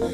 [0.00, 0.04] ー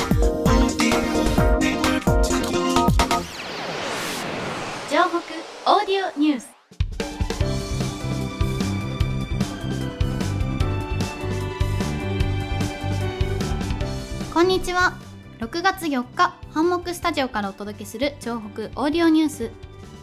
[5.87, 6.49] ディオニュース。
[14.33, 14.95] こんにちは。
[15.41, 19.51] 6月4日ハンモックスタジオからお届けする城北オーディオニュース。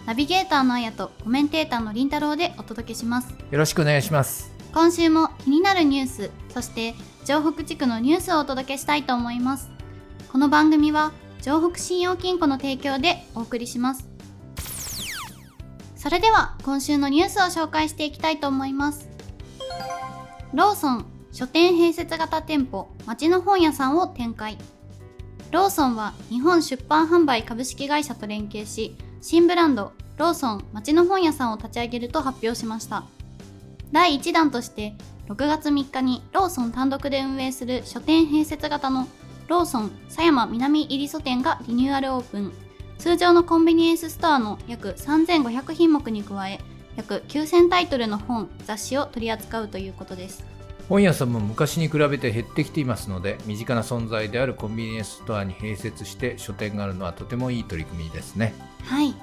[0.05, 3.33] ナビゲーターのあやとコメンテーターのりんたろうでお届けします。
[3.49, 6.95] よろしくお願いします今週も気になるニュースそして
[7.25, 9.69] 城北地区のニュースをお届けしたいと思います。
[10.31, 14.07] この番組は城北信用金庫の提供でお送りします。
[15.97, 19.09] それでは今週のニュースを紹介していきたいと思います。
[20.53, 24.57] ローソン書店併設型店舗町の本屋さんを展開。
[25.51, 33.03] ローソンは日本出版販売株式会社と連携し新ブランドローソン町の本屋さんを立ち上げると発表しました。
[33.91, 34.93] 第1弾として
[35.27, 39.07] 6月3日にローソン単独で運営する書店併設型の
[39.47, 42.53] ローソン狭山南入り書店がリニューアルオープン。
[42.97, 46.59] 通常のコンビニエンスストアの約3500品目に加え
[46.95, 50.45] 約9000タイトルの本雑誌を取り扱うということです。
[50.87, 58.53] 本屋さんも昔に比べて減ってきていますので身近な存在であるコンビニエンスストアに併設して書店があるのはとてもいい取り組みですね。
[58.83, 59.15] はい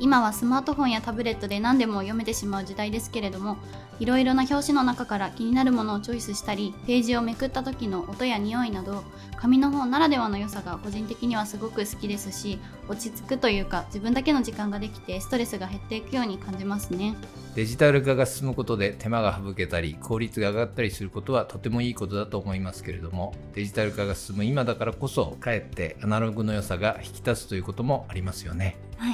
[0.00, 3.56] 今はスマートフォンやタブレットで何でも読めてしまう時代ですけれども
[4.00, 9.04] いろいろな表紙の中から気になるものをチョイスしたりページをめくった時の音や匂いなど
[9.36, 17.14] 紙の本ならではの良さが個人的にはすごく好きですし落ち着くというか自分だけの時間ができてストレスが減っていくように感じますね。
[17.54, 28.76] デジタル化が進むことで手間が省けたり効率が上がったりすることはとてもいいことだと思いますけれどもデジタル化が進む今だからこそかえってアナログの良さが引き立つということもありますよね。
[28.96, 29.13] は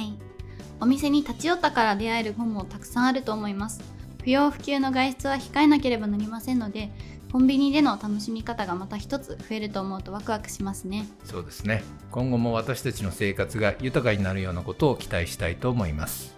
[0.81, 3.81] お店に立ち寄ったから出会える本もたくさんあると思います。
[4.23, 6.91] 不要不急の外出は控えなければなりませんので
[7.31, 11.07] コンビニでの楽しみ方がまた一つ増えると思うとワクワクしますね。
[11.23, 11.83] そうですね。
[12.11, 16.35] 今後も私たちの生活が豊かになるようなことを期待したいと思います。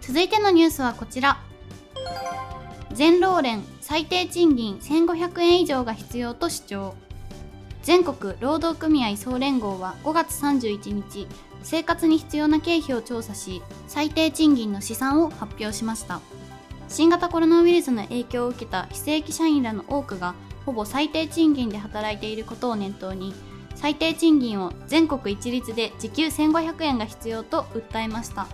[0.00, 1.38] 続いてのニュースはこちら。
[2.94, 6.94] 全労連最低賃金1500円以上が必要と主張。
[7.82, 11.26] 全国労働組合総連合は5月31日
[11.62, 16.20] 生活に必要な経費を調査し最低賃金の試算を発表しました。
[16.88, 20.34] 新型コロナウイルスの影響を受けた非正規社員らの多くが
[20.66, 23.34] ほぼ最低賃金で働いていることを念頭に
[23.74, 28.46] 最低賃金を全国一律で時給1500円が必要と訴えました。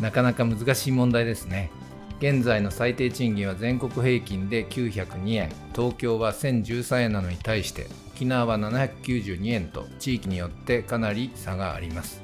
[0.00, 1.70] なかなか難しい問題ですね。
[2.18, 5.52] 現在の最低賃金は全国平均で902円。
[5.74, 12.22] 東京は1013円なのに対して沖縄は792円と地域によってかなり差があります。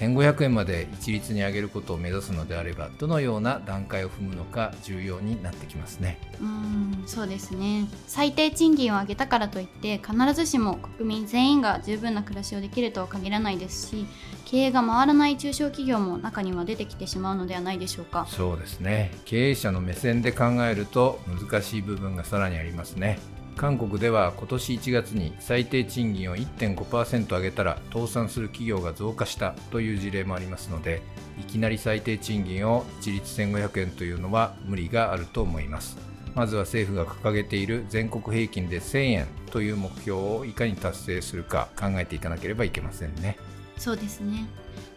[0.00, 6.18] 1500円まで一律に上げることを目指すのであればどのような段階を踏むのか重要になってきますね。
[6.40, 7.86] うーんそうですね。
[8.06, 14.06] 最低賃金を上げたからといって必ずしも国民全員が十分な暮らしをできるとは限らないですし
[14.44, 18.26] 経営が回らない中小企業も中には出てきてしまうのではないでしょうか。
[18.28, 19.12] そうですね。
[19.24, 23.18] 経営者の目線で考えると難しい部分がさらにありますね
[23.56, 31.02] 韓国では今年1月に最低賃金を1.5%上げたら倒産する企業が増加したという事例もありますので
[31.40, 36.14] いきなり最低賃金を一律1500円というのは無理があると思います。
[36.34, 43.38] まずは政府が掲げている全国平均で1000円という目標をいかに達成するか考えていかなければいけませんね。
[43.78, 44.46] そうですね。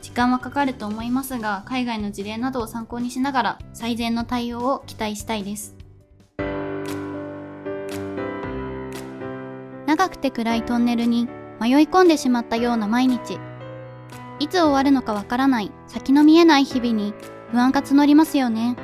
[0.02, 5.77] 時間はかかると思いますが海外の事例などを参考にしながら最善の対応を期待したいです。
[9.98, 11.28] 長くて暗いトンネルに
[11.60, 13.40] 迷い込んでしまったような毎日。
[14.40, 15.72] いつ終わるのかわからない。
[15.88, 17.16] 先の見えない日々に
[17.52, 18.76] 不安が募りますよね。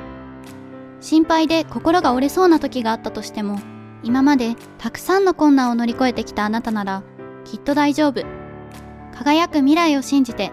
[1.00, 3.60] 心配で心が折れそうな時があったとしても
[4.02, 7.04] 今までたくさんの困難を乗り越えてきたあなたなら
[7.44, 8.24] きっと大丈夫。
[9.16, 10.50] 輝く未来を信じて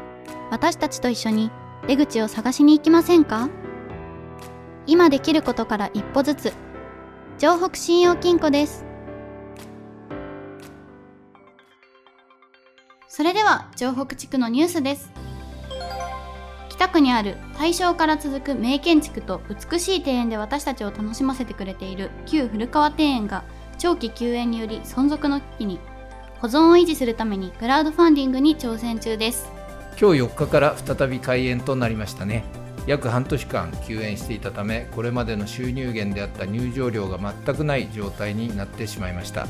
[0.51, 1.49] 私たちと一緒に
[1.87, 3.49] 出口を探しに行きませんか？
[4.85, 6.53] 今できることから一歩ずつ。
[7.39, 8.85] 城北信用金庫です。
[13.21, 15.11] それでは城北地区のニュースです。
[16.69, 23.43] 北区にある大正から続く名建築と美しい庭園で私たちを楽しませてくれている旧古川庭園が
[23.77, 25.79] 長期休園により存続の危機に
[26.39, 29.51] 保存を維持するためにクラウドファンディングに挑戦中です。
[30.01, 32.43] 今日4日から再び開園となりましたね。
[32.87, 39.45] 約半年間休園していたためこれまでの収入源であった入場料が全くない状態になってしまいました。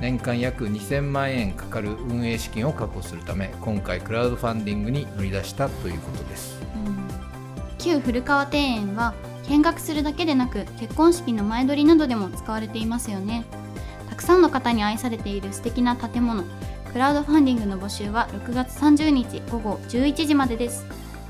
[0.00, 6.98] 年間約2000万円かかる運営資金を確保するため今回クラウドファンディングに乗り出したということです、うん。
[7.78, 9.14] 旧古川庭園は
[9.48, 13.44] 見学するだけでなく結婚式の前撮りなどでも使われていますよね。
[14.08, 16.44] たくさんの方に愛されている素敵な建物。
[16.92, 20.86] クラウドファンディングの募集は6月30日午後11時までです。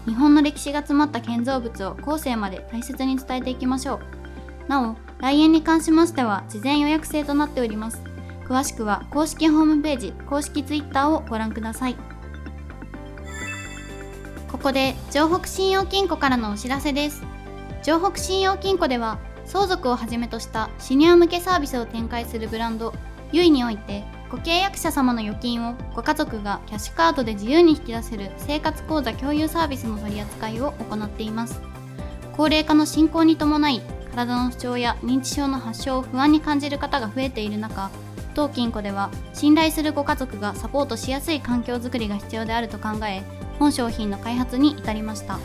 [0.07, 4.69] 日本の歴史が詰まった建造物を後世まで大切に伝えていきましょう。
[4.69, 8.14] なお来園に関しましては事前予約制となっております。
[8.45, 11.97] 詳しくは公式ホームページ公式 Twitter をご覧ください。
[14.51, 17.23] ここで城北信用金庫からのお知らせです。
[17.83, 22.95] 城北信用金庫では相続をはじめとしたシニア向けサービスを展開するブランド
[23.33, 31.61] ゆいにおいてご契約者様の預金をご家族がキャッシュカードで自由に引き出せる生活口座共有サービスの取り扱いを行っています。
[32.37, 33.81] 高齢化の進行に伴い
[34.15, 37.91] 体の不調や認知症の発症を不安に感じる方が増えている中
[38.35, 43.23] 当金庫では信頼するご家族がサポートしやすい環境づくりが必要であると考え
[43.59, 45.39] 本商品の開発に至りました。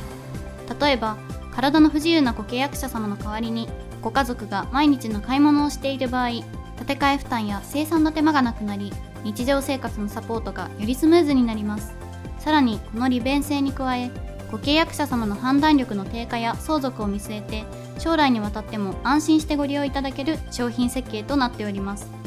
[0.79, 1.17] 例えば
[1.51, 3.67] 体の不自由なご契約者様の代わりに
[4.01, 6.43] ご家族が毎日の買い物をしている場合建
[6.85, 8.93] て替え負担や生産の手間がなくなり
[9.23, 11.93] 日常生活のサポートがよりスムーズになります。
[12.37, 14.11] さらにこの利便性に加え
[14.49, 17.65] ご契約者様の判断力の低下や相続を見据えて
[17.99, 22.18] 将来にわたっても安心してご利用いただける商品設計となっております。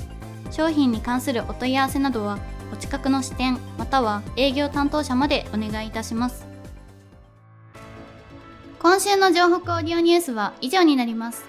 [0.52, 2.38] 商品に関するお問い合わせなどは
[2.72, 6.46] お近くの支店または営業担当者までお願いいたします。
[8.78, 11.44] 今週の情報オーディオニュースは以上になります。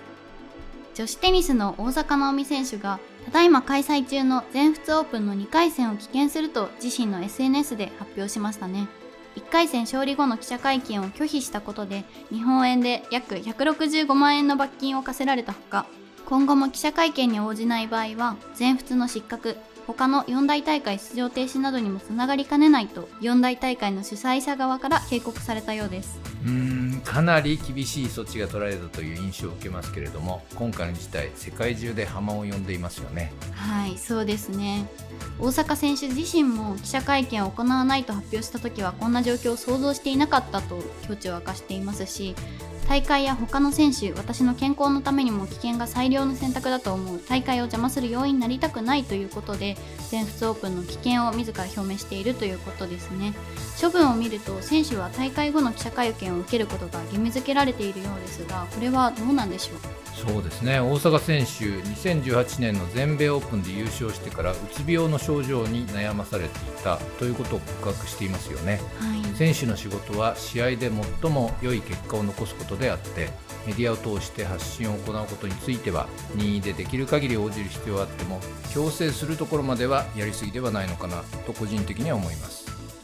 [0.96, 8.88] 女子テニスの大坂なおみ選手がただいま開催中の全仏オープンの2回戦を棄権すると自身の SNS で発表しましたね。
[9.36, 15.88] 1回戦勝利後の記者会見を拒否したことで日本円で約165万円の罰金を課せられたほか
[16.26, 26.20] 今後も記者会見に応じない場合は全仏の失格他の四大大会出場停止などにもつながりかねないと四大大会の主催者側から警告されたようです。
[26.46, 33.34] うーんかなり厳しい措置が取られたという印象を受けますけれども今回の事態世界中で波紋を呼んでいますよね。
[33.52, 34.88] はいそうですね。
[35.40, 42.36] 大坂選手自身も記者会見を行わないと発表した時はこんな状況を想像していなかったと境地を明かしていますし
[42.88, 49.76] 大会や他の選手私の健康のためにも危険が最良の選択だと思う大会を邪魔する要因になりたくないということで
[50.10, 53.34] 全仏オープンの危険を自ら表明しているということですね。
[53.82, 60.80] 処分を見ると選手は大会後の記者会見を受けることが義務付けられているようですがこれはどうなんでしょうそうですね。
[60.80, 73.30] 大阪選手2018年の全米オープンで優勝してからうつ病の症状に悩まされていたということを告白していますよね、はい、選手の仕事は試合で最も良い結果を残すことであって
[73.66, 78.40] メディアを通して発信を行うことについては任意でできる限り応じる必要はあっても
[78.74, 82.63] 強制するところまではやりすぎではないのかなと個人的には思います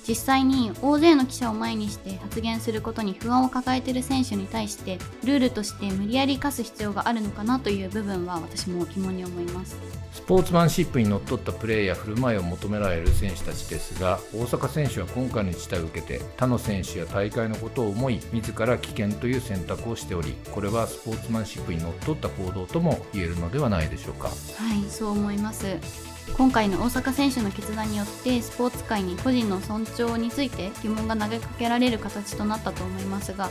[0.09, 9.77] 実際に大勢の記者を前にして発言することに不安を抱えている選手に対してルールとして無理やり課す必要があるのかなという部分は私も疑問に思います。
[10.11, 24.27] スポーツマンシップにのっとったプレーや振る舞いを求められる選手たちですが大阪選手は今回の事態を受けて他の選手や大会のことを思い自ら危険という選択をしておりこれはスポーツマンシップにのっとった行動とも言えるのではないでしょうか。
[24.27, 24.33] は
[24.75, 33.49] いそう思います今回の大坂選手の決断によってスポーツ界に個人の尊重について疑問が投げかけられる形となったと思いますが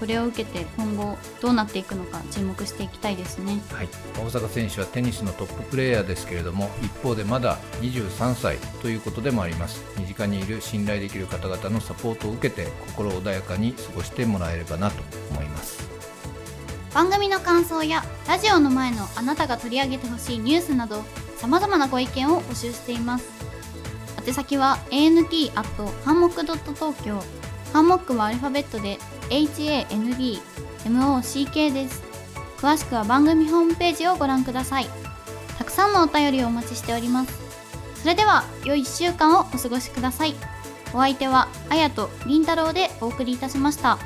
[0.00, 3.88] これを受けて今後どうなっていくのか注目していきたいですね、はい、
[4.18, 9.84] 大坂選手はテニスのトッププレーヤーですけれども一方でまだ23歳ということでもあります。
[9.98, 15.90] 身近にいる信頼できる方々のサポートを受けて心穏やかに過ごしてもらえればなと思います。
[16.94, 21.04] 番組の感想やラジオの前のあなたが取り上げてほしいニュースなど
[21.40, 23.24] 様々なご意見を募集しています。
[24.26, 27.22] 宛先は ant アットハンモックドット東京
[27.72, 28.98] ハンモックはアルファベットで
[29.30, 30.42] HANDMOCK
[31.72, 32.02] です。
[32.58, 34.86] 詳しくは番組ホームページをご覧ください。
[35.56, 37.38] たくさんのお便りをお待ちしております。
[37.94, 40.34] それでは、良い1週間をお過ごしください。
[40.92, 43.98] お相手は、あやとりんたろうでお送りいたしました。